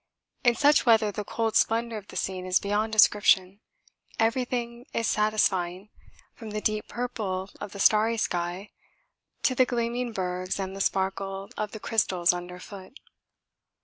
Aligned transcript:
In 0.43 0.55
such 0.55 0.83
weather 0.87 1.11
the 1.11 1.23
cold 1.23 1.55
splendour 1.55 1.99
of 1.99 2.07
the 2.07 2.15
scene 2.15 2.47
is 2.47 2.59
beyond 2.59 2.91
description; 2.91 3.59
everything 4.17 4.87
is 4.95 5.05
satisfying, 5.05 5.89
from 6.33 6.49
the 6.49 6.59
deep 6.59 6.87
purple 6.87 7.51
of 7.59 7.71
the 7.71 7.79
starry 7.79 8.17
sky 8.17 8.71
to 9.43 9.53
the 9.53 9.63
gleaming 9.67 10.11
bergs 10.11 10.59
and 10.59 10.75
the 10.75 10.81
sparkle 10.81 11.51
of 11.55 11.69
the 11.71 11.79
crystals 11.79 12.33
under 12.33 12.57
foot. 12.57 12.97